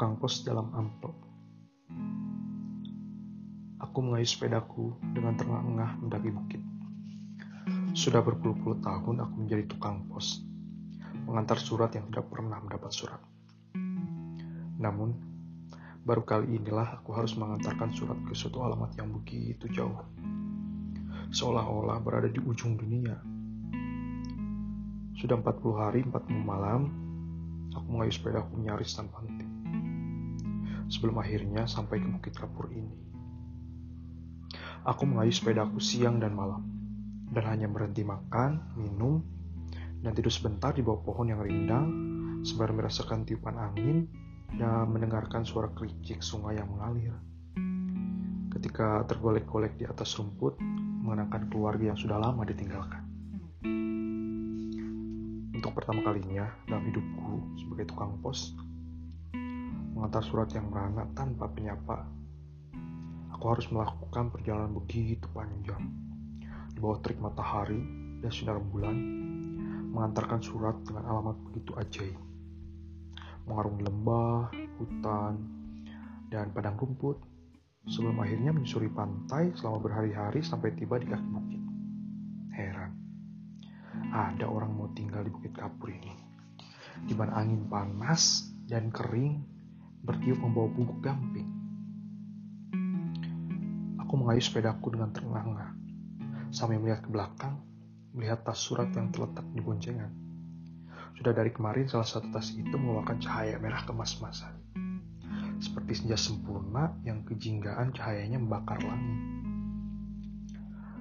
[0.00, 1.12] Tukang pos dalam amplop.
[3.84, 6.62] Aku mengayuh sepedaku dengan terengah-engah mendaki bukit.
[7.92, 10.40] Sudah berpuluh-puluh tahun aku menjadi tukang pos,
[11.28, 13.20] mengantar surat yang tidak pernah mendapat surat.
[14.80, 15.20] Namun,
[16.08, 20.00] baru kali inilah aku harus mengantarkan surat ke suatu alamat yang begitu jauh.
[21.28, 23.20] Seolah-olah berada di ujung dunia.
[25.20, 26.88] Sudah 40 hari, 40 malam,
[27.76, 29.49] aku mengayuh sepedaku nyaris tanpa henti
[30.90, 32.90] sebelum akhirnya sampai ke Bukit Kapur ini.
[34.82, 36.66] Aku mengayuh sepedaku siang dan malam,
[37.30, 39.22] dan hanya berhenti makan, minum,
[40.02, 41.86] dan tidur sebentar di bawah pohon yang rindang,
[42.42, 44.08] sembari merasakan tiupan angin
[44.56, 47.14] dan mendengarkan suara kericik sungai yang mengalir.
[48.50, 50.58] Ketika tergolek-golek di atas rumput,
[51.06, 53.04] mengenangkan keluarga yang sudah lama ditinggalkan.
[55.54, 58.56] Untuk pertama kalinya dalam hidupku sebagai tukang pos,
[60.00, 62.08] mengantar surat yang merana tanpa penyapa.
[63.36, 65.92] Aku harus melakukan perjalanan begitu panjang
[66.72, 67.84] di bawah terik matahari
[68.24, 68.96] dan sinar bulan,
[69.92, 72.16] mengantarkan surat dengan alamat begitu ajaib.
[73.44, 74.48] Mengarungi lembah,
[74.80, 75.34] hutan,
[76.32, 77.20] dan padang rumput
[77.84, 81.62] sebelum akhirnya menyusuri pantai selama berhari-hari sampai tiba di kaki bukit.
[82.56, 82.92] Heran,
[84.16, 86.16] ada orang mau tinggal di Bukit Kapur ini,
[87.04, 89.59] di mana angin panas dan kering
[90.04, 91.48] bertiup membawa bubuk gamping.
[94.00, 95.70] Aku mengayuh sepedaku dengan terengah-engah,
[96.50, 97.60] sambil melihat ke belakang,
[98.16, 100.10] melihat tas surat yang terletak di boncengan.
[101.20, 104.56] Sudah dari kemarin salah satu tas itu mengeluarkan cahaya merah kemas-masan.
[105.60, 109.20] Seperti senja sempurna yang kejinggaan cahayanya membakar langit.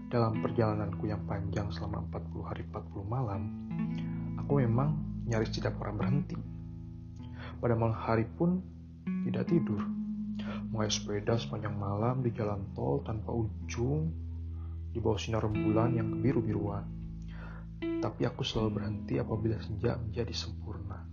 [0.10, 3.42] Dalam perjalananku yang panjang selama 40 hari 40 malam,
[4.42, 4.98] aku memang
[5.30, 6.36] nyaris tidak pernah berhenti.
[7.62, 8.60] Pada malam hari pun
[9.30, 9.82] tidak tidur,
[10.70, 14.10] mengayuh sepeda sepanjang malam di jalan tol tanpa ujung,
[14.90, 16.86] di bawah sinar rembulan yang kebiru-biruan.
[17.80, 21.04] Tapi aku selalu berhenti apabila senja menjadi sempurna.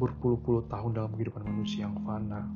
[0.00, 2.48] Berpuluh-puluh tahun dalam kehidupan manusia yang fana,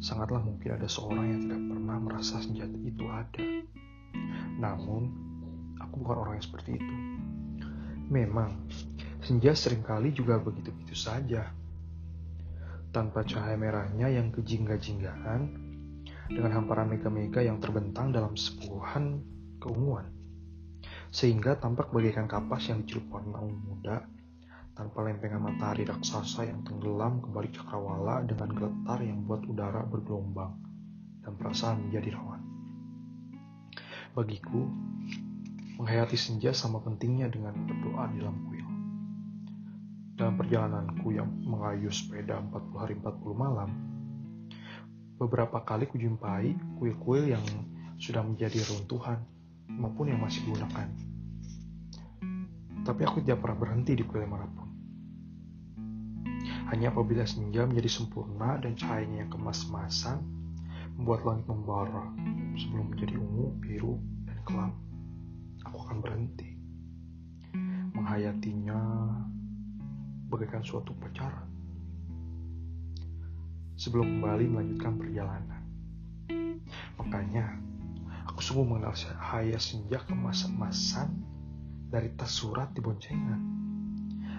[0.00, 3.44] sangatlah mungkin ada seorang yang tidak pernah merasa senja itu ada.
[4.60, 5.02] Namun,
[5.80, 6.94] aku bukan orang yang seperti itu.
[8.12, 8.68] Memang,
[9.24, 11.48] senja sering kali juga begitu-begitu saja
[12.90, 15.70] tanpa cahaya merahnya yang kejingga-jinggaan,
[16.30, 19.18] dengan hamparan mega-mega yang terbentang dalam sepuhan
[19.58, 20.06] keunguan,
[21.10, 24.06] sehingga tampak bagaikan kapas yang dicelup warna muda,
[24.78, 30.54] tanpa lempengan matahari raksasa yang tenggelam kembali cakrawala dengan geletar yang buat udara bergelombang
[31.20, 32.40] dan perasaan menjadi rawan.
[34.16, 34.66] Bagiku,
[35.76, 38.59] menghayati senja sama pentingnya dengan berdoa di dalam kuil.
[40.20, 43.72] Dalam perjalananku yang mengayuh sepeda 40 hari 40 malam,
[45.16, 47.40] beberapa kali kujumpai kuil-kuil yang
[47.96, 49.24] sudah menjadi runtuhan
[49.72, 50.92] maupun yang masih digunakan.
[52.84, 54.68] Tapi aku tidak pernah berhenti di kuil mana pun.
[56.68, 60.20] Hanya apabila senja menjadi sempurna dan cahayanya yang kemas-masan
[61.00, 62.12] membuat langit membara
[62.60, 63.96] sebelum menjadi ungu, biru,
[64.28, 64.72] dan kelam,
[65.64, 66.60] aku akan berhenti
[67.96, 68.80] menghayatinya
[70.30, 71.50] bagaikan suatu pacaran.
[73.74, 75.62] Sebelum kembali melanjutkan perjalanan.
[77.02, 77.58] Makanya,
[78.30, 81.10] aku sungguh mengenal cahaya senja kemasan-masan
[81.90, 83.40] dari tas surat di boncengan.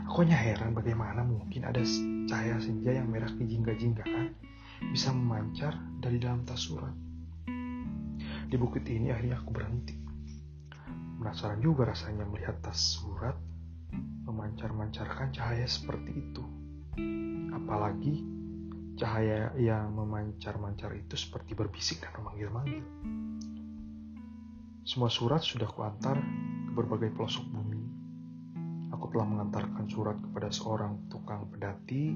[0.08, 1.84] Aku hanya heran bagaimana mungkin ada
[2.32, 4.32] cahaya senja yang merah kejingga-jinggaan
[4.90, 6.96] bisa memancar dari dalam tas surat.
[8.48, 9.96] Di bukit ini akhirnya aku berhenti.
[11.22, 13.38] Penasaran juga rasanya melihat tas surat
[14.32, 16.44] memancar-mancarkan cahaya seperti itu.
[17.52, 18.24] Apalagi
[18.96, 22.84] cahaya yang memancar-mancar itu seperti berbisik dan memanggil-manggil.
[24.88, 26.18] Semua surat sudah kuantar
[26.68, 27.84] ke berbagai pelosok bumi.
[28.96, 32.16] Aku telah mengantarkan surat kepada seorang tukang pedati.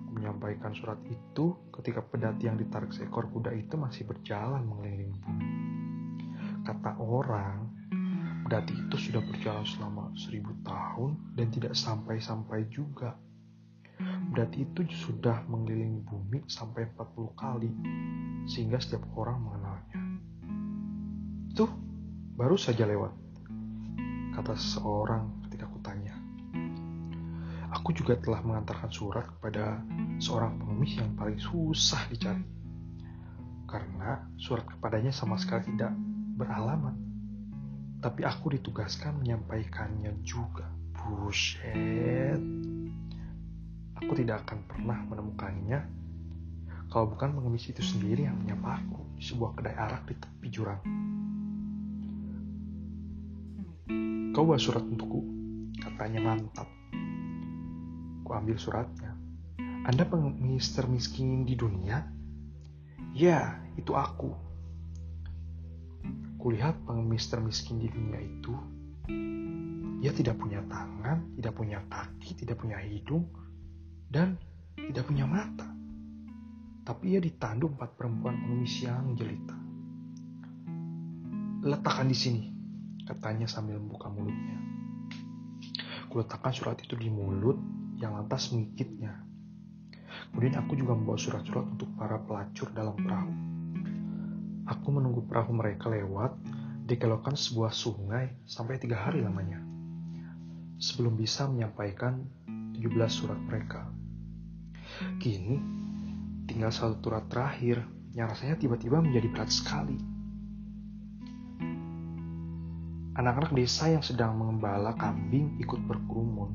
[0.00, 5.48] Aku menyampaikan surat itu ketika pedati yang ditarik seekor kuda itu masih berjalan mengelilingi bumi.
[6.66, 7.75] Kata orang,
[8.46, 13.18] Pedati itu sudah berjalan selama seribu tahun dan tidak sampai-sampai juga.
[14.30, 17.74] Pedati itu sudah mengelilingi bumi sampai 40 kali,
[18.46, 19.98] sehingga setiap orang mengenalnya.
[21.50, 21.66] Itu
[22.38, 23.18] baru saja lewat,
[24.38, 26.14] kata seseorang ketika kutanya.
[27.74, 29.82] Aku juga telah mengantarkan surat kepada
[30.22, 32.46] seorang pengemis yang paling susah dicari.
[33.66, 35.90] Karena surat kepadanya sama sekali tidak
[36.38, 37.15] beralamat
[38.06, 40.70] tapi aku ditugaskan menyampaikannya juga.
[40.94, 42.38] Buset.
[43.98, 45.80] aku tidak akan pernah menemukannya
[46.86, 50.78] kalau bukan pengemis itu sendiri yang menyapa aku di sebuah kedai arak di tepi jurang.
[54.30, 55.26] Kau bawa surat untukku,
[55.82, 56.70] katanya mantap.
[58.22, 59.18] Ku ambil suratnya.
[59.82, 62.06] Anda pengemis termiskin di dunia?
[63.18, 64.45] Ya, itu aku.
[66.36, 68.54] Kulihat pengemis termiskin di dunia itu
[70.04, 73.26] ia tidak punya tangan, tidak punya kaki, tidak punya hidung,
[74.12, 74.36] dan
[74.76, 75.66] tidak punya mata.
[76.86, 79.56] Tapi ia ditandu empat perempuan pengemis yang jelita.
[81.66, 82.42] Letakkan di sini,
[83.08, 84.60] katanya sambil membuka mulutnya.
[86.06, 87.58] Kuletakkan surat itu di mulut
[87.98, 89.26] yang lantas mengikitnya.
[90.30, 93.55] Kemudian aku juga membawa surat-surat untuk para pelacur dalam perahu.
[94.66, 96.34] Aku menunggu perahu mereka lewat,
[96.86, 99.58] dikelokan sebuah sungai sampai tiga hari lamanya
[100.76, 102.22] sebelum bisa menyampaikan
[102.76, 103.88] 17 surat mereka.
[105.18, 105.58] Kini,
[106.46, 107.82] tinggal satu surat terakhir
[108.14, 109.98] yang rasanya tiba-tiba menjadi berat sekali.
[113.16, 116.52] Anak-anak desa yang sedang mengembala kambing ikut berkerumun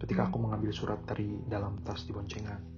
[0.00, 2.69] ketika aku mengambil surat dari dalam tas di boncengan.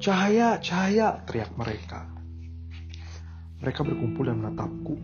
[0.00, 2.08] Cahaya, cahaya, teriak mereka.
[3.60, 4.96] Mereka berkumpul dan menatapku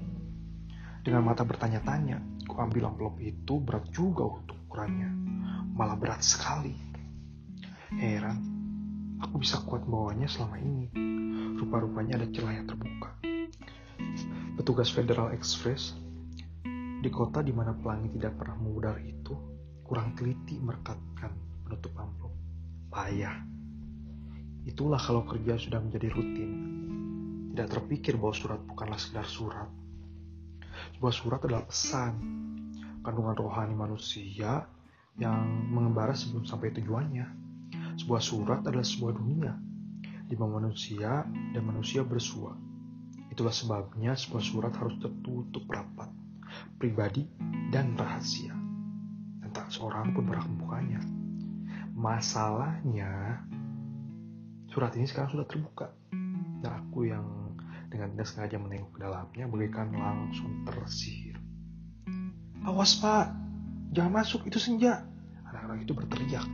[1.05, 5.11] dengan mata bertanya-tanya Ku ambil amplop itu berat juga untuk ukurannya.
[5.75, 6.73] Malah berat sekali.
[7.99, 8.39] Heran,
[9.19, 10.87] aku bisa kuat bawanya selama ini.
[11.59, 13.19] Rupa-rupanya ada celah yang terbuka.
[14.57, 15.99] Petugas Federal Express
[17.03, 19.35] di kota di mana pelangi tidak pernah memudar itu
[19.85, 21.35] kurang teliti merekatkan
[21.67, 22.33] menutup amplop.
[22.89, 23.56] Payah.
[24.67, 26.51] Itulah kalau kerja sudah menjadi rutin.
[27.55, 29.71] Tidak terpikir bahwa surat bukanlah sekedar surat,
[30.97, 32.13] sebuah surat adalah pesan,
[33.01, 34.65] kandungan rohani manusia
[35.17, 37.27] yang mengembara sebelum sampai tujuannya.
[37.97, 39.57] Sebuah surat adalah sebuah dunia,
[40.29, 42.53] di mana manusia dan manusia bersua.
[43.33, 46.13] Itulah sebabnya sebuah surat harus tertutup rapat,
[46.77, 47.25] pribadi
[47.73, 48.53] dan rahasia.
[49.41, 51.01] Dan tak seorang pun berhak membukanya.
[51.97, 53.41] Masalahnya,
[54.77, 55.89] surat ini sekarang sudah terbuka.
[56.61, 57.25] Dan aku yang
[57.89, 61.41] dengan tidak sengaja menengok ke dalamnya bagaikan langsung tersihir.
[62.69, 63.33] Awas pak,
[63.97, 65.01] jangan masuk, itu senja.
[65.49, 66.45] Anak-anak itu berteriak.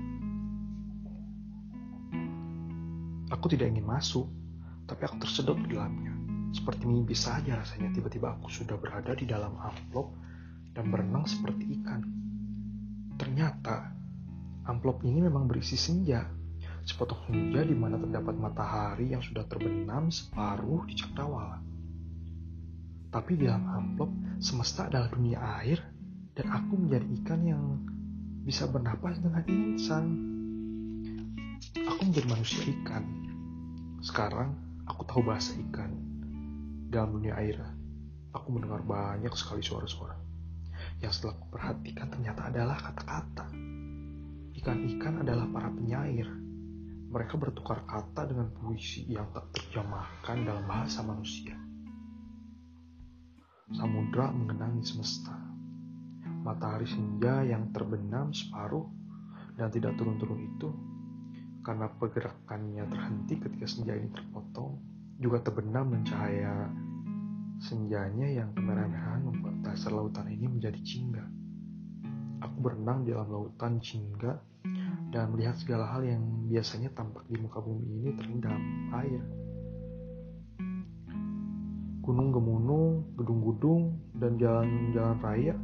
[3.34, 4.30] Aku tidak ingin masuk,
[4.86, 6.14] tapi aku tersedot di dalamnya.
[6.54, 10.14] Seperti mimpi saja rasanya tiba-tiba aku sudah berada di dalam amplop
[10.78, 12.06] dan berenang seperti ikan.
[13.18, 13.90] Ternyata
[14.70, 16.41] amplop ini memang berisi senja
[16.82, 21.62] sepotong senja di mana terdapat matahari yang sudah terbenam separuh di cakrawala.
[23.12, 24.10] Tapi di dalam amplop,
[24.42, 25.78] semesta adalah dunia air
[26.32, 27.64] dan aku menjadi ikan yang
[28.42, 30.04] bisa bernapas dengan insan.
[31.86, 33.04] Aku menjadi manusia ikan.
[34.02, 34.56] Sekarang
[34.88, 35.92] aku tahu bahasa ikan.
[36.90, 37.60] Dalam dunia air,
[38.34, 40.18] aku mendengar banyak sekali suara-suara.
[40.98, 43.46] Yang setelah aku perhatikan ternyata adalah kata-kata.
[44.56, 46.41] Ikan-ikan adalah para penyair
[47.12, 51.52] mereka bertukar kata dengan puisi yang tak terjemahkan dalam bahasa manusia.
[53.76, 55.36] Samudra mengenangi semesta.
[56.42, 58.88] Matahari senja yang terbenam separuh
[59.60, 60.68] dan tidak turun-turun itu
[61.62, 64.80] karena pergerakannya terhenti ketika senja ini terpotong
[65.22, 66.66] juga terbenam dan cahaya
[67.62, 71.22] senjanya yang kemerah-merahan membuat dasar lautan ini menjadi jingga.
[72.42, 74.34] Aku berenang di dalam lautan jingga
[75.12, 78.56] dan melihat segala hal yang biasanya tampak di muka bumi ini terendam
[78.96, 79.20] air.
[82.00, 85.54] Gunung gemunung, gedung-gedung, dan jalan-jalan raya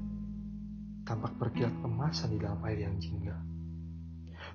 [1.09, 3.33] tampak berkilat emasan di dalam air yang jingga.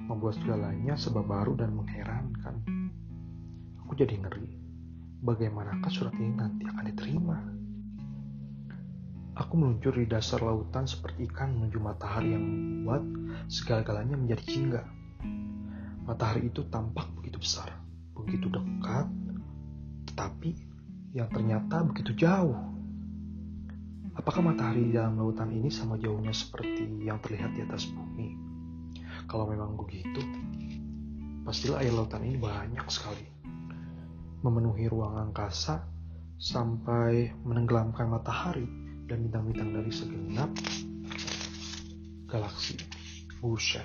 [0.05, 2.61] Membuat segalanya sebab baru dan mengherankan.
[3.81, 4.61] Aku jadi ngeri.
[5.25, 7.62] Bagaimanakah surat ini nanti akan diterima?
[9.33, 13.01] Aku meluncur di dasar lautan seperti ikan menuju matahari yang membuat
[13.49, 14.85] segala-galanya menjadi jingga.
[16.05, 17.73] Matahari itu tampak begitu besar,
[18.13, 19.09] begitu dekat,
[20.05, 20.53] tetapi
[21.17, 22.53] yang ternyata begitu jauh.
[24.13, 28.37] Apakah matahari di dalam lautan ini sama jauhnya seperti yang terlihat di atas bumi?
[29.25, 30.21] Kalau memang begitu,
[31.41, 33.25] pastilah air lautan ini banyak sekali.
[34.45, 35.89] Memenuhi ruang angkasa
[36.37, 40.49] sampai menenggelamkan matahari dan bintang-bintang dari segenap
[42.27, 42.79] galaksi.
[43.43, 43.83] Buset.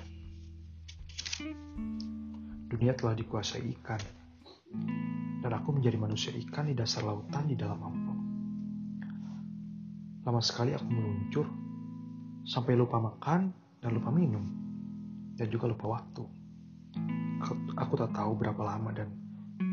[2.71, 3.99] Dunia telah dikuasai ikan.
[5.39, 8.19] Dan aku menjadi manusia ikan di dasar lautan di dalam amplop.
[10.23, 11.47] Lama sekali aku meluncur,
[12.47, 14.45] sampai lupa makan dan lupa minum.
[15.39, 16.23] dan juga lupa waktu.
[17.79, 19.07] Aku, tak tahu berapa lama dan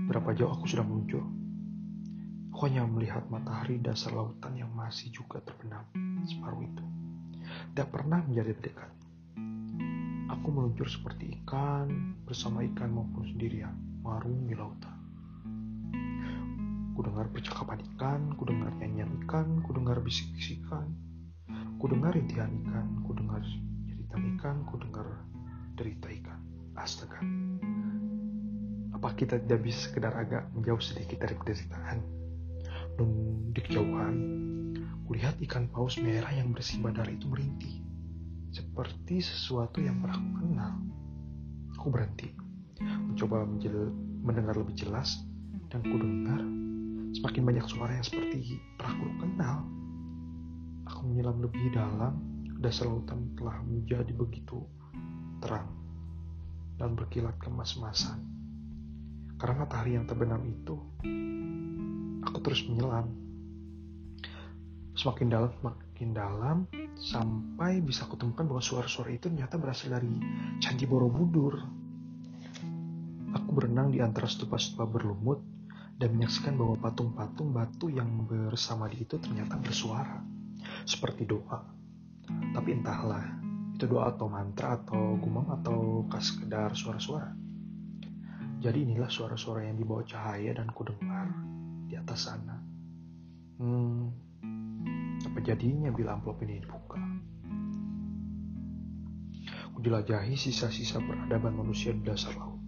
[0.06, 1.26] berapa jauh aku sudah muncul.
[2.56, 5.84] Hanya melihat matahari dasar lautan yang masih juga terbenam
[6.24, 6.84] separuh itu.
[7.70, 8.90] Tidak pernah menjadi dekat.
[10.32, 14.96] Aku meluncur seperti ikan bersama ikan maupun sendirian mengarungi lautan.
[16.96, 20.96] Ku dengar percakapan ikan, ku dengar nyanyian ikan, ku dengar bisik-bisikan,
[21.76, 23.44] ku dengar rintihan ikan, ku dengar
[23.84, 25.06] cerita ikan, ku dengar
[25.76, 26.40] derita ikan.
[26.72, 27.20] Astaga.
[28.96, 32.25] Apa kita tidak bisa sekedar agak menjauh sedikit dari penderitaan?
[32.96, 33.08] Dan
[33.52, 34.14] di kejauhan,
[35.06, 37.84] kulihat ikan paus merah yang bersih badar itu merintih.
[38.52, 40.74] Seperti sesuatu yang pernah aku kenal.
[41.76, 42.28] Aku berhenti,
[42.80, 43.44] mencoba
[44.24, 45.20] mendengar lebih jelas,
[45.68, 46.40] dan ku dengar
[47.16, 49.56] Semakin banyak suara yang seperti pernah aku kenal.
[50.84, 52.20] Aku menyelam lebih dalam,
[52.60, 54.60] dasar lautan telah menjadi begitu
[55.40, 55.72] terang
[56.76, 58.20] dan berkilat kemas-masan.
[59.40, 60.76] Karena matahari yang terbenam itu,
[62.26, 63.06] aku terus menyelam.
[64.96, 66.58] Semakin dalam, semakin dalam,
[66.98, 70.10] sampai bisa kutemukan bahwa suara-suara itu ternyata berasal dari
[70.58, 71.54] Candi Borobudur.
[73.36, 75.44] Aku berenang di antara stupa-stupa berlumut
[76.00, 80.24] dan menyaksikan bahwa patung-patung batu yang bersama di itu ternyata bersuara
[80.88, 81.60] seperti doa.
[82.26, 83.24] Tapi entahlah,
[83.76, 87.36] itu doa atau mantra atau gumam atau sekedar suara-suara.
[88.56, 91.28] Jadi inilah suara-suara yang dibawa cahaya dan kudengar
[91.86, 92.56] di atas sana.
[93.56, 94.10] Hmm,
[95.22, 97.00] apa jadinya bila amplop ini dibuka?
[99.76, 102.58] Kujelajahi sisa-sisa peradaban manusia di dasar laut.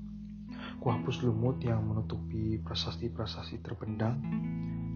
[0.78, 4.20] Kuhapus lumut yang menutupi prasasti-prasasti terpendam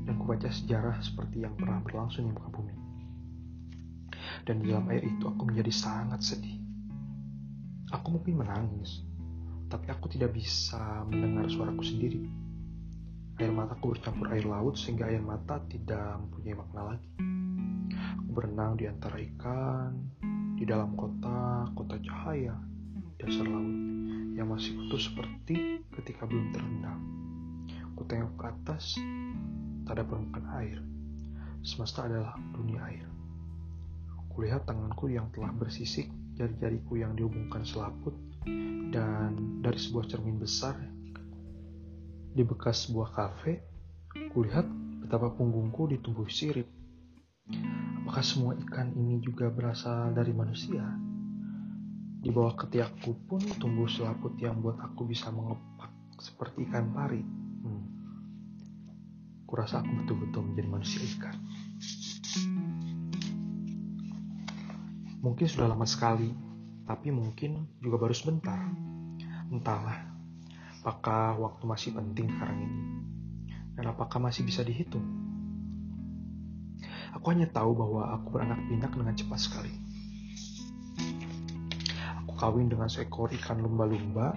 [0.06, 2.74] dan kubaca sejarah seperti yang pernah berlangsung di muka bumi.
[4.46, 6.58] Dan di dalam air itu aku menjadi sangat sedih.
[7.90, 9.02] Aku mungkin menangis,
[9.72, 12.41] tapi aku tidak bisa mendengar suaraku sendiri.
[13.42, 17.10] Air mataku bercampur air laut sehingga air mata tidak mempunyai makna lagi.
[18.22, 19.98] Aku berenang di antara ikan,
[20.54, 22.54] di dalam kota, kota cahaya,
[23.18, 23.74] dasar laut
[24.38, 27.02] yang masih utuh seperti ketika belum terendam.
[27.98, 28.94] Ku tengok ke atas,
[29.90, 30.78] tak ada permukaan air.
[31.66, 33.10] Semesta adalah dunia air.
[34.30, 36.06] Kulihat tanganku yang telah bersisik,
[36.38, 38.14] jari-jariku yang dihubungkan selaput,
[38.94, 39.34] dan
[39.66, 40.91] dari sebuah cermin besar
[42.32, 43.60] di bekas sebuah kafe,
[44.32, 44.64] kulihat
[45.04, 46.64] betapa punggungku ditumbuh sirip.
[48.02, 50.80] Apakah semua ikan ini juga berasal dari manusia?
[52.22, 57.20] Di bawah ketiakku pun tumbuh selaput yang buat aku bisa mengepak seperti ikan pari.
[57.66, 57.84] Hmm.
[59.44, 61.36] Kurasa aku betul-betul menjadi manusia ikan.
[65.22, 66.32] Mungkin sudah lama sekali,
[66.88, 68.58] tapi mungkin juga baru sebentar.
[69.52, 70.11] Entahlah,
[70.82, 72.82] apakah waktu masih penting sekarang ini?
[73.78, 75.06] Dan apakah masih bisa dihitung?
[77.14, 79.92] Aku hanya tahu bahwa aku beranak pinak dengan cepat sekali
[82.42, 84.34] kawin dengan seekor ikan lumba-lumba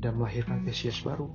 [0.00, 1.28] dan melahirkan spesies baru.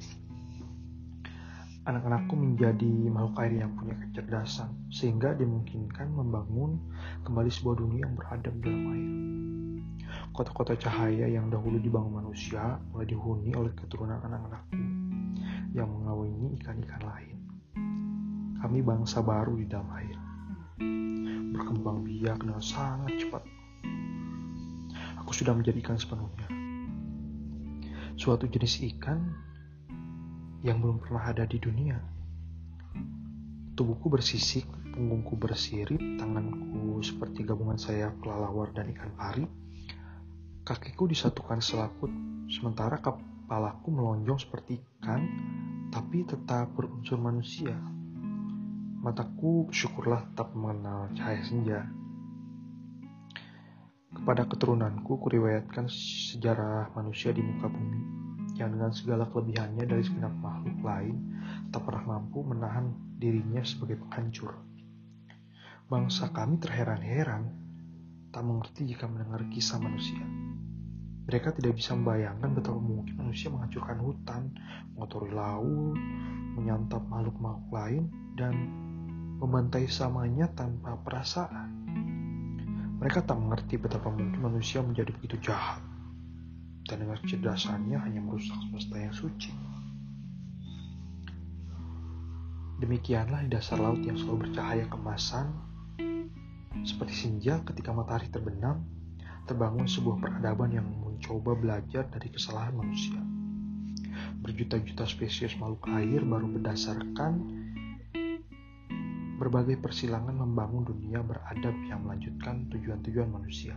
[1.85, 6.81] Anak-anakku menjadi makhluk air yang punya kecerdasan, sehingga dimungkinkan membangun
[7.21, 9.09] kembali sebuah dunia yang beradab dalam air.
[10.39, 14.79] Kota-kota cahaya yang dahulu dibangun manusia mulai dihuni oleh keturunan anak-anakku
[15.75, 17.37] yang mengawini ikan-ikan lain.
[18.63, 20.15] Kami bangsa baru di dalam air,
[21.51, 23.43] berkembang biak dengan sangat cepat
[25.29, 26.49] aku sudah menjadikan sepenuhnya.
[28.17, 29.29] Suatu jenis ikan
[30.65, 32.01] yang belum pernah ada di dunia.
[33.77, 39.45] Tubuhku bersisik, punggungku bersirip, tanganku seperti gabungan sayap kelelawar dan ikan pari.
[40.69, 42.13] Kakiku disatukan selaput,
[42.45, 45.25] sementara kepalaku melonjong seperti ikan,
[45.89, 47.73] tapi tetap berunsur manusia.
[49.01, 51.89] Mataku syukurlah tetap mengenal cahaya senja
[54.13, 58.01] kepada keturunanku, kuriwayatkan sejarah manusia di muka bumi,
[58.53, 61.17] yang dengan segala kelebihannya dari segenap makhluk lain,
[61.73, 64.53] tak pernah mampu menahan dirinya sebagai penghancur.
[65.89, 67.49] Bangsa kami terheran-heran,
[68.29, 70.48] tak mengerti jika mendengar kisah manusia.
[71.29, 74.49] Mereka tidak bisa membayangkan betapa mungkin manusia menghancurkan hutan,
[74.97, 75.93] mengotori laut,
[76.57, 78.57] menyantap makhluk-makhluk lain, dan
[79.37, 81.69] membantai samanya tanpa perasaan.
[82.97, 85.85] Mereka tak mengerti betapa mungkin manusia menjadi begitu jahat
[86.89, 89.53] dan dengan kecerdasannya hanya merusak semesta yang suci.
[92.81, 95.53] Demikianlah di dasar laut yang selalu bercahaya kemasan,
[96.81, 98.81] seperti senja ketika matahari terbenam,
[99.45, 100.87] terbangun sebuah peradaban yang
[101.19, 103.19] mencoba belajar dari kesalahan manusia.
[104.39, 107.59] Berjuta-juta spesies makhluk air baru berdasarkan
[109.35, 113.75] berbagai persilangan membangun dunia beradab yang melanjutkan tujuan-tujuan manusia.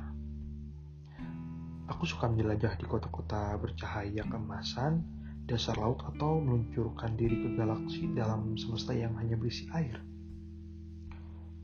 [1.91, 5.03] Aku suka menjelajah di kota-kota bercahaya kemasan,
[5.51, 9.99] dasar laut atau meluncurkan diri ke galaksi dalam semesta yang hanya berisi air.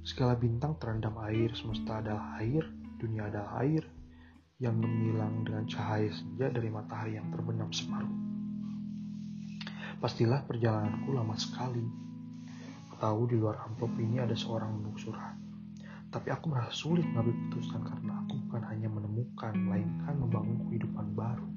[0.02, 2.66] Segala bintang terendam air, semesta adalah air,
[2.98, 3.86] dunia adalah air,
[4.58, 8.10] yang menghilang dengan cahaya senja dari matahari yang terbenam separuh.
[10.02, 11.86] Pastilah perjalananku lama sekali,
[12.98, 15.38] tahu di luar amplop ini ada seorang menunggu surat.
[16.10, 21.48] Tapi aku merasa sulit mengambil keputusan karena aku bukan hanya menemukan, melainkan membangun kehidupan baru.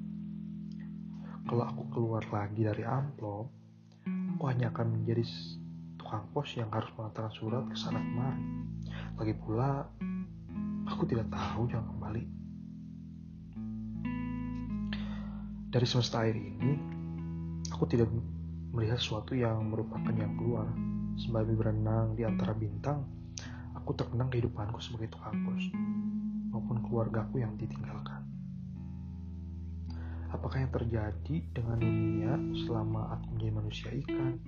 [1.42, 3.50] Kalau aku keluar lagi dari amplop,
[4.06, 5.26] aku hanya akan menjadi
[5.98, 8.42] tukang pos yang harus mengantarkan surat ke sana kemari.
[9.18, 9.90] Lagi pula,
[10.86, 12.41] aku tidak tahu jangan kembali.
[15.72, 16.76] Dari semesta air ini,
[17.72, 18.12] aku tidak
[18.76, 20.68] melihat sesuatu yang merupakan yang keluar
[21.12, 23.04] Sembari berenang di antara bintang,
[23.76, 25.60] aku terkenang kehidupanku sebagai tukang pos,
[26.48, 28.24] maupun keluargaku yang ditinggalkan.
[30.32, 32.32] Apakah yang terjadi dengan dunia
[32.64, 34.40] selama aku menjadi manusia ikan?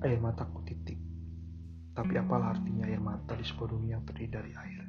[0.00, 0.96] Air mataku titik.
[1.92, 4.87] Tapi apalah artinya air mata di sebuah dunia yang terdiri dari air?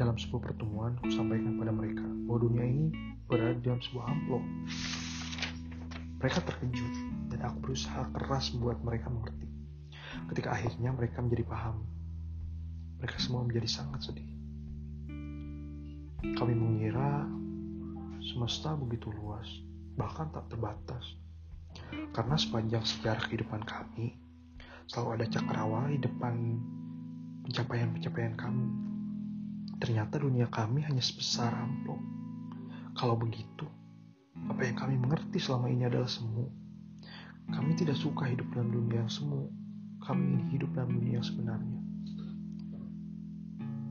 [0.00, 2.88] Dalam sebuah pertemuan, aku sampaikan pada mereka bahwa dunia ini
[3.28, 4.40] berada dalam sebuah amplop.
[6.24, 6.94] Mereka terkejut
[7.28, 9.44] dan aku berusaha keras membuat mereka mengerti.
[10.32, 11.84] Ketika akhirnya mereka menjadi paham,
[12.96, 14.24] mereka semua menjadi sangat sedih.
[16.32, 17.28] Kami mengira
[18.24, 19.52] semesta begitu luas,
[20.00, 21.04] bahkan tak terbatas.
[22.16, 24.16] Karena sepanjang sejarah kehidupan kami,
[24.88, 26.56] selalu ada cakrawala di depan
[27.44, 28.89] pencapaian-pencapaian kami.
[29.80, 31.98] Ternyata dunia kami hanya sebesar amplop.
[32.94, 33.64] Kalau begitu,
[34.46, 36.60] apa yang kami mengerti selama ini adalah semu
[37.50, 39.50] kami tidak suka hidup dalam dunia yang semu.
[40.00, 41.80] Kami ingin hidup dalam dunia yang sebenarnya.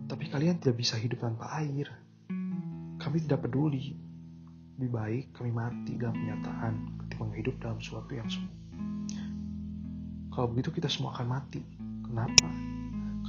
[0.10, 1.86] Tapi kalian tidak bisa hidup tanpa air.
[2.97, 3.93] Kami tidak peduli.
[4.80, 6.73] Lebih baik kami mati dalam kenyataan
[7.04, 8.52] ketimbang hidup dalam suatu yang semu.
[10.32, 11.62] Kalau begitu kita semua akan mati.
[12.08, 12.47] Kenapa?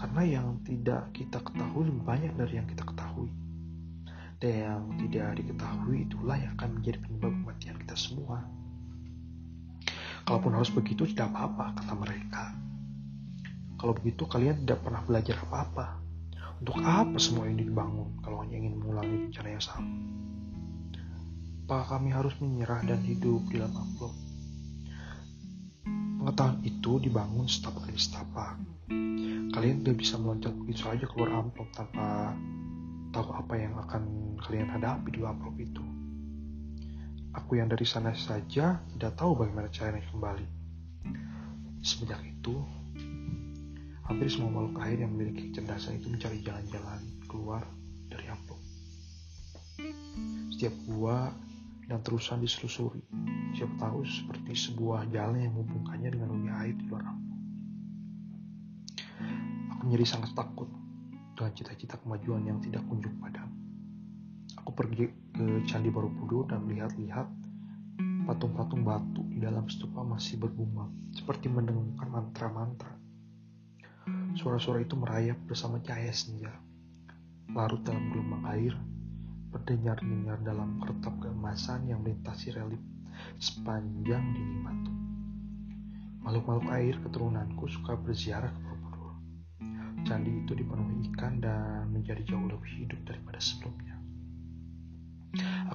[0.01, 3.29] Karena yang tidak kita ketahui lebih banyak dari yang kita ketahui.
[4.41, 8.41] Dan yang tidak diketahui itulah yang akan menjadi penyebab kematian kita semua.
[10.25, 12.57] Kalaupun harus begitu tidak apa-apa, kata mereka.
[13.77, 16.01] Kalau begitu kalian tidak pernah belajar apa-apa.
[16.65, 19.93] Untuk apa semua ini dibangun kalau hanya ingin mengulangi bencana yang sama?
[21.69, 24.30] Apakah kami harus menyerah dan hidup di dalam amplop?
[26.21, 28.61] Pengetahuan itu dibangun setapak demi setapak.
[29.57, 32.37] Kalian tidak bisa meloncat begitu saja keluar amplop tanpa
[33.09, 35.81] tahu apa yang akan kalian hadapi di amplop itu.
[37.33, 40.47] Aku yang dari sana saja tidak tahu bagaimana caranya kembali.
[41.81, 42.53] Semenjak itu,
[44.05, 47.01] hampir semua makhluk air yang memiliki kecerdasan itu mencari jalan-jalan
[47.33, 47.65] keluar
[48.13, 48.61] dari amplop.
[50.53, 51.33] Setiap gua
[51.91, 53.03] dan terusan diselusuri.
[53.51, 57.41] Siapa tahu seperti sebuah jalan yang menghubungkannya dengan dunia air di luar amplop.
[59.75, 60.71] Aku menjadi sangat takut
[61.35, 63.51] dengan cita-cita kemajuan yang tidak kunjung padam.
[64.63, 67.27] Aku pergi ke Candi Borobudur dan melihat-lihat
[68.31, 72.95] patung-patung batu di dalam stupa masih bergumam, seperti mendengarkan mantra-mantra.
[74.39, 76.55] Suara-suara itu merayap bersama cahaya senja,
[77.51, 78.79] larut dalam gelombang air,
[79.51, 82.79] berdenyar-denyar dalam kertap keemasan yang melintasi relif
[83.43, 84.93] sepanjang dinding batu.
[86.23, 89.13] Makhluk-makhluk air keturunanku suka berziarah ke Borobudur.
[90.07, 93.97] Candi itu dipenuhi ikan dan menjadi jauh lebih hidup daripada sebelumnya.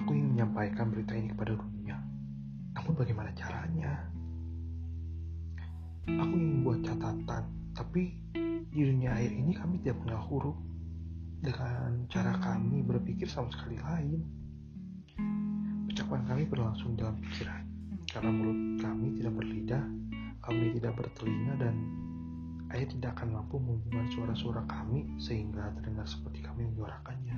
[0.00, 1.96] Aku ingin menyampaikan berita ini kepada dunia.
[2.76, 3.92] Namun bagaimana caranya?
[6.06, 8.14] Aku ingin membuat catatan, tapi
[8.70, 10.56] di dunia air ini kami tidak punya huruf.
[11.40, 14.20] Dengan cara kami berpikir sama sekali lain.
[15.92, 17.62] Ucapan kami berlangsung dalam pikiran.
[18.06, 19.84] Karena mulut kami tidak berlidah,
[20.40, 21.74] kami tidak bertelinga, dan
[22.74, 27.36] air tidak akan mampu menghubungkan suara-suara kami sehingga terdengar seperti kami menyuarakannya.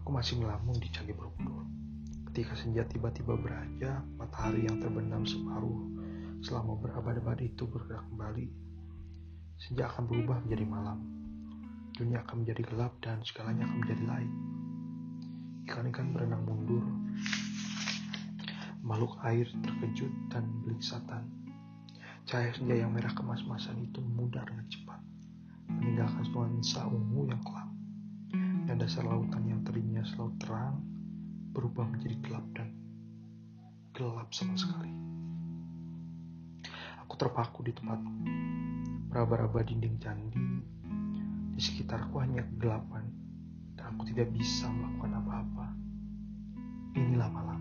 [0.00, 1.68] Aku masih melamun di Candi Borobudur.
[2.32, 5.84] Ketika senja tiba-tiba beraja, matahari yang terbenam separuh
[6.40, 8.46] selama berabad-abad itu bergerak kembali.
[9.58, 10.98] Senja akan berubah menjadi malam.
[11.98, 14.30] Dunia akan menjadi gelap dan segalanya akan menjadi lain.
[15.66, 16.86] Ikan-ikan berenang mundur.
[18.86, 21.26] Makhluk air terkejut dan belingsatan.
[22.22, 25.00] Cahaya senja yang merah kemas-masan itu memudar dengan cepat,
[25.74, 27.70] meninggalkan nuansa ungu yang kelam.
[28.70, 30.78] Dan dasar lautan yang tadinya selalu terang
[31.50, 32.70] berubah menjadi gelap dan
[33.90, 34.94] gelap sama sekali.
[37.02, 37.98] Aku terpaku di tempat
[39.10, 40.77] meraba-raba dinding candi.
[41.58, 43.02] Di sekitarku hanya kegelapan
[43.74, 45.66] dan aku tidak bisa melakukan apa-apa.
[46.94, 47.58] Inilah malam.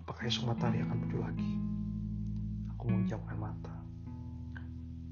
[0.00, 1.52] Apakah esok matahari akan muncul lagi?
[2.72, 3.76] Aku menjamkan mata.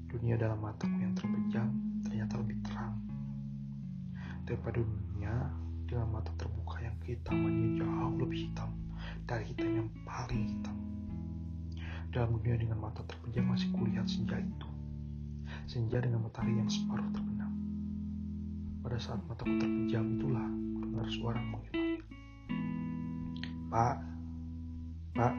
[0.09, 1.69] Dunia dalam mataku yang terpejam
[2.09, 2.97] ternyata lebih terang
[4.49, 5.53] daripada dunia
[5.85, 8.73] dengan mata terbuka yang kehitamannya jauh lebih hitam
[9.29, 10.77] dari hitam yang paling hitam.
[12.09, 14.72] Dalam dunia dengan mata terpejam masih kulihat senja itu.
[15.65, 17.51] Senja dengan matahari yang separuh terbenam.
[18.83, 22.03] Pada saat mataku terpejam itulah mendengar suara memanggil
[23.73, 23.97] Pak,
[25.17, 25.33] Pak,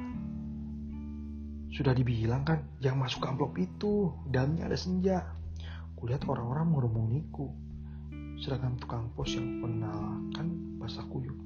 [1.74, 5.22] sudah dibilang kan jangan masuk ke amplop itu, dalamnya ada senja.
[5.98, 7.50] Kulihat orang-orang mengerumuniku.
[8.42, 11.38] Seragam tukang pos yang mengenalkan bahasa kuyuk.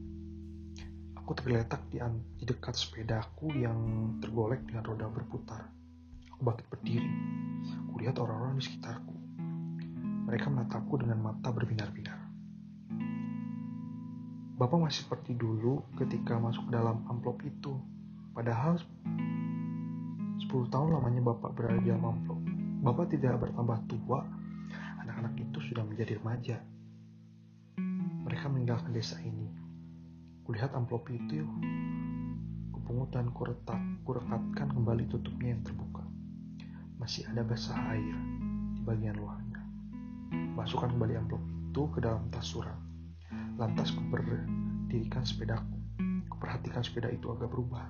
[1.20, 2.00] Aku tergeletak di
[2.44, 3.76] dekat sepedaku yang
[4.24, 5.68] tergolek dengan roda berputar.
[6.38, 7.10] Aku bangkit berdiri.
[7.90, 9.10] Kulihat orang-orang di sekitarku.
[10.30, 12.30] Mereka menatapku dengan mata berbinar-binar.
[14.54, 17.74] Bapak masih seperti dulu ketika masuk ke dalam amplop itu.
[18.30, 22.38] Padahal 10 tahun lamanya Bapak berada di dalam amplop.
[22.86, 24.22] Bapak tidak bertambah tua.
[25.02, 26.62] Anak-anak itu sudah menjadi remaja.
[28.22, 29.66] Mereka meninggalkan desa ini
[30.48, 31.44] Kulihat amplop itu,
[32.72, 33.76] kupungut dan kuretak,
[34.08, 35.87] kurekatkan kembali tutupnya yang terbuka.
[36.98, 38.16] Masih ada basah air
[38.74, 39.62] di bagian luarnya.
[40.58, 42.74] Masukkan kembali amplop itu ke dalam tas surat.
[43.54, 45.78] Lantas kuberdirikan sepedaku.
[46.28, 47.86] Kuperhatikan sepeda itu agak berubah.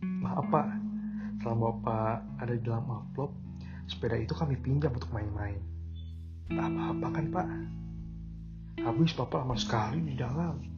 [0.00, 0.68] Maaf pak,
[1.40, 3.32] selama bapak ada di dalam amplop,
[3.88, 5.60] sepeda itu kami pinjam untuk main-main.
[6.52, 7.48] Tak apa-apa kan pak?
[8.80, 10.76] Habis bapak lama sekali di dalam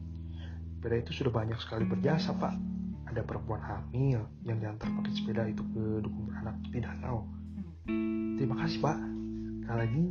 [0.79, 2.68] sepeda itu sudah banyak sekali berjasa pak
[3.09, 6.55] ada perempuan hamil yang diantar pakai sepeda itu ke dukun beranak.
[6.69, 7.25] Di danau
[8.37, 8.97] terima kasih pak.
[9.65, 10.05] Sekali lagi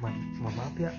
[0.00, 0.08] ma
[0.40, 0.92] mohon maaf ya.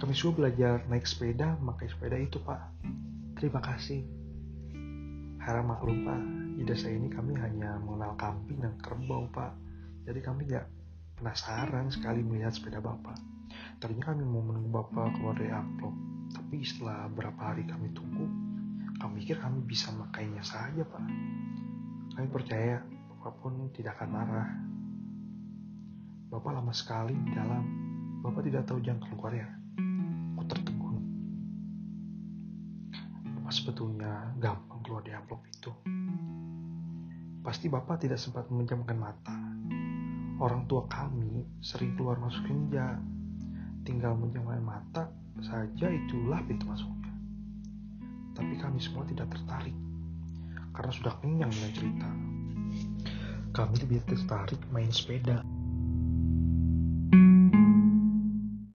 [0.00, 2.70] Kami sudah belajar naik sepeda memakai sepeda itu pak.
[3.36, 4.06] Terima kasih.
[5.42, 6.22] Harap maklum pak.
[6.56, 9.52] Di desa ini kami hanya mengenal kambing dan kerbau pak.
[10.06, 10.70] Jadi kami tidak
[11.20, 13.39] penasaran sekali melihat sepeda bapak
[13.80, 15.96] Tadinya kami mau menunggu Bapak keluar dari amplop,
[16.36, 18.28] tapi setelah beberapa hari kami tunggu,
[19.00, 21.04] kami pikir kami bisa makainya saja, Pak.
[22.12, 24.48] Kami percaya Bapak pun tidak akan marah.
[26.28, 27.64] Bapak lama sekali di dalam.
[28.20, 29.48] Bapak tidak tahu jangan keluar ya.
[30.36, 30.96] Aku tertegun.
[33.40, 35.72] Bapak sebetulnya gampang keluar dari amplop itu.
[37.40, 39.36] Pasti Bapak tidak sempat memejamkan mata.
[40.40, 43.00] Orang tua kami sering keluar masuk senja
[43.84, 45.08] tinggal menjamkan mata
[45.40, 47.12] saja itulah pintu masuknya.
[48.36, 49.74] Tapi kami semua tidak tertarik
[50.76, 52.08] karena sudah kenyang dengan cerita.
[53.50, 55.42] Kami lebih tertarik main sepeda.